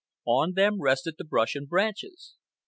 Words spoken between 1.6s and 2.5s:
branches.